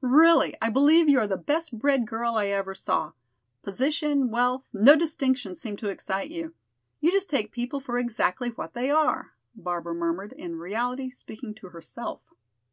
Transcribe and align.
Really, 0.00 0.56
I 0.60 0.68
believe 0.68 1.08
you 1.08 1.20
are 1.20 1.28
the 1.28 1.36
best 1.36 1.78
bred 1.78 2.08
girl 2.08 2.34
I 2.34 2.46
ever 2.48 2.74
saw. 2.74 3.12
Position, 3.62 4.30
wealth, 4.32 4.64
no 4.72 4.96
distinctions 4.96 5.60
seem 5.60 5.76
to 5.76 5.90
excite 5.90 6.28
you. 6.28 6.54
You 6.98 7.12
just 7.12 7.30
take 7.30 7.52
people 7.52 7.78
for 7.78 7.96
exactly 7.96 8.48
what 8.48 8.74
they 8.74 8.90
are," 8.90 9.34
Barbara 9.54 9.94
murmured, 9.94 10.32
in 10.32 10.56
reality 10.58 11.08
speaking 11.10 11.54
to 11.54 11.68
herself. 11.68 12.22